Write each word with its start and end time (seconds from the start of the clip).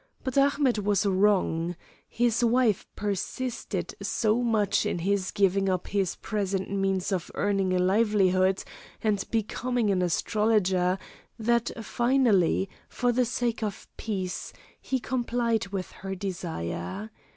But 0.23 0.35
Ahmet 0.35 0.79
was 0.79 1.05
wrong. 1.05 1.75
His 2.09 2.43
wife 2.43 2.87
persisted 2.95 3.93
so 4.01 4.41
much 4.41 4.83
in 4.83 4.97
his 4.97 5.29
giving 5.29 5.69
up 5.69 5.85
his 5.89 6.15
present 6.15 6.71
means 6.71 7.11
of 7.11 7.29
earning 7.35 7.71
a 7.71 7.77
livelihood 7.77 8.63
and 9.03 9.23
becoming 9.29 9.91
an 9.91 10.01
astrologer, 10.01 10.97
that 11.37 11.69
finally, 11.85 12.67
for 12.89 13.11
the 13.11 13.25
sake 13.25 13.61
of 13.61 13.87
peace, 13.95 14.51
he 14.81 14.99
complied 14.99 15.67
with 15.67 15.91
her 15.91 16.15
desire. 16.15 17.11